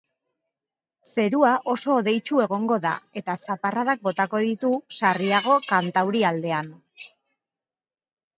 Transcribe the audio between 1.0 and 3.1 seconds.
Zerua oso hodeitsu egongo da,